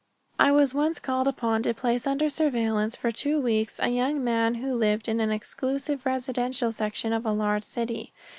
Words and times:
I 0.39 0.51
was 0.51 0.73
once 0.73 0.97
called 0.97 1.27
upon 1.27 1.61
to 1.61 1.75
place 1.75 2.07
under 2.07 2.27
surveillance 2.27 2.95
for 2.95 3.11
two 3.11 3.39
weeks 3.39 3.79
a 3.79 3.89
young 3.89 4.23
man 4.23 4.55
who 4.55 4.73
lived 4.73 5.07
in 5.07 5.19
an 5.19 5.29
exclusive 5.29 6.07
residential 6.07 6.71
section 6.71 7.13
of 7.13 7.23
a 7.23 7.31
large 7.31 7.63
city. 7.63 8.11